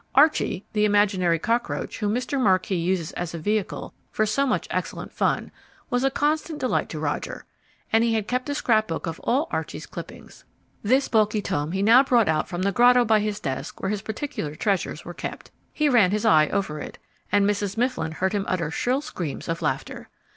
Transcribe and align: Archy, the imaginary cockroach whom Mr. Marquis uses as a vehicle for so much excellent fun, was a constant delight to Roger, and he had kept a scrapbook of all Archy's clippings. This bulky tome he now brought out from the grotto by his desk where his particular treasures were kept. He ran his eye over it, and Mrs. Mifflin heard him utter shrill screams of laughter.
Archy, 0.15 0.65
the 0.73 0.83
imaginary 0.83 1.37
cockroach 1.37 1.99
whom 1.99 2.11
Mr. 2.11 2.41
Marquis 2.41 2.73
uses 2.75 3.11
as 3.11 3.35
a 3.35 3.37
vehicle 3.37 3.93
for 4.09 4.25
so 4.25 4.47
much 4.47 4.67
excellent 4.71 5.11
fun, 5.13 5.51
was 5.91 6.03
a 6.03 6.09
constant 6.09 6.57
delight 6.57 6.89
to 6.89 6.99
Roger, 6.99 7.45
and 7.93 8.03
he 8.03 8.15
had 8.15 8.27
kept 8.27 8.49
a 8.49 8.55
scrapbook 8.55 9.05
of 9.05 9.19
all 9.19 9.47
Archy's 9.51 9.85
clippings. 9.85 10.43
This 10.81 11.07
bulky 11.07 11.39
tome 11.39 11.71
he 11.73 11.83
now 11.83 12.01
brought 12.01 12.27
out 12.27 12.49
from 12.49 12.63
the 12.63 12.71
grotto 12.71 13.05
by 13.05 13.19
his 13.19 13.39
desk 13.39 13.79
where 13.79 13.91
his 13.91 14.01
particular 14.01 14.55
treasures 14.55 15.05
were 15.05 15.13
kept. 15.13 15.51
He 15.71 15.87
ran 15.87 16.09
his 16.09 16.25
eye 16.25 16.47
over 16.49 16.79
it, 16.79 16.97
and 17.31 17.47
Mrs. 17.47 17.77
Mifflin 17.77 18.13
heard 18.13 18.33
him 18.33 18.45
utter 18.47 18.71
shrill 18.71 19.01
screams 19.01 19.47
of 19.47 19.61
laughter. 19.61 20.09